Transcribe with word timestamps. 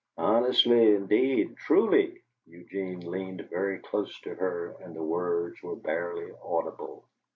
"Honestly 0.17 0.95
indeed 0.95 1.55
truly" 1.57 2.23
Eugene 2.47 3.01
leaned 3.01 3.47
very 3.51 3.77
close 3.77 4.19
to 4.21 4.33
her 4.33 4.69
and 4.81 4.95
the 4.95 5.03
words 5.03 5.61
were 5.61 5.75
barely 5.75 6.31
audible. 6.41 7.05